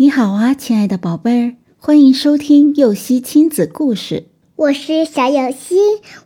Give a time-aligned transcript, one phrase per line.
[0.00, 4.28] 你好啊，亲爱的宝贝儿，欢迎收听幼熙亲子故事。
[4.56, 5.76] 我是小幼熙，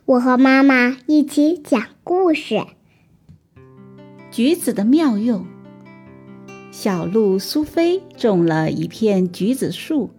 [0.05, 2.63] 我和妈妈一起讲故事。
[4.31, 5.45] 橘子的妙用。
[6.71, 10.09] 小鹿苏菲种了一片橘子树，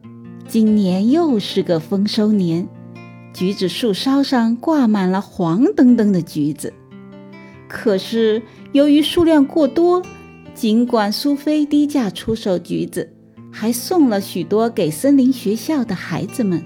[0.46, 2.68] 今年又是个丰收年，
[3.32, 6.75] 橘子树梢上挂满了黄澄澄的橘子。
[7.66, 8.43] 可是
[8.73, 10.02] 由于数量过多，
[10.52, 13.14] 尽管苏菲低价出售橘子。
[13.59, 16.62] 还送了许多给森林学校的孩子们，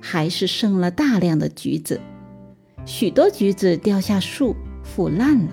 [0.00, 2.00] 还是剩了大量的橘子，
[2.86, 4.54] 许多橘子掉下树
[4.84, 5.50] 腐烂了。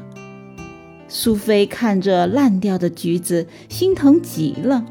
[1.08, 4.85] 苏菲看着烂掉的橘子，心疼极了。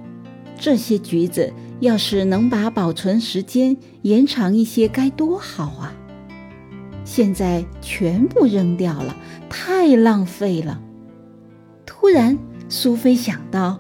[0.59, 5.95] 这些橘子要是能把保存时间延长一些，该多好啊！
[7.05, 9.15] 现在全部扔掉了，
[9.49, 10.83] 太浪费了。
[11.87, 12.37] 突然，
[12.69, 13.79] 苏菲想到。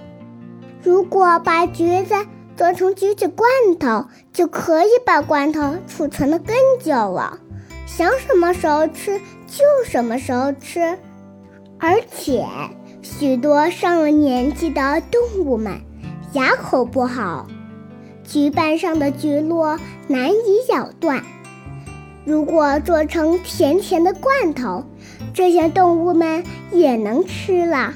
[0.86, 2.14] 如果把橘子
[2.56, 7.40] 做成橘子罐头，就可以把罐头储存的更久了，
[7.86, 10.96] 想什么时候吃就什么时候吃。
[11.80, 12.46] 而且，
[13.02, 15.80] 许多上了年纪的动物们
[16.34, 17.48] 牙口不好，
[18.22, 21.20] 橘瓣上的橘络难以咬断。
[22.24, 24.84] 如果做成甜甜的罐头，
[25.34, 27.92] 这些动物们也能吃了。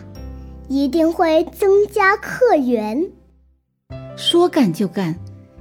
[0.70, 3.10] 一定会增加客源。
[4.16, 5.16] 说干就干，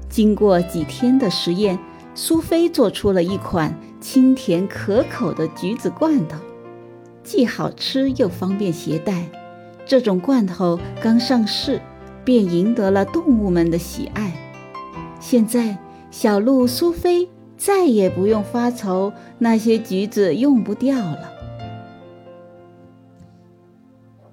[0.08, 1.80] 经过几天的实验，
[2.14, 6.38] 苏菲做出了一款清甜可口的橘子罐头，
[7.24, 9.28] 既好吃又方便携带。
[9.84, 11.82] 这种罐头刚上市，
[12.24, 14.32] 便赢得了动物们的喜爱。
[15.20, 15.80] 现在，
[16.12, 21.39] 小鹿苏菲再也不用发愁那些橘子用不掉了。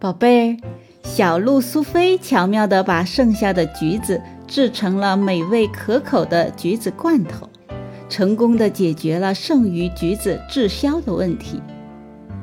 [0.06, 0.56] 宝贝儿，
[1.02, 7.48] 小鹿苏菲巧妙地把剩下的橘子制成了美味可口的橘子罐头，
[8.08, 11.60] 成功地解决了剩余橘子滞销的问题，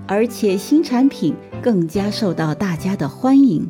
[0.06, 3.66] 而且新产品更加受到大家的欢迎。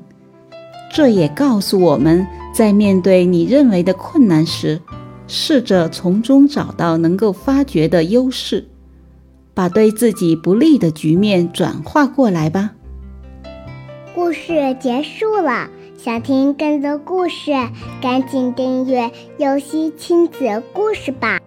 [0.92, 4.82] 这也告诉我们在面对你认为的困难时，
[5.28, 8.68] 试着从中找到能够发掘的优势，
[9.54, 12.72] 把对自己不利的局面转化过来吧。
[14.34, 17.52] 故事结束了，想听更多故事，
[18.02, 21.40] 赶紧订阅“游戏亲子故事”吧。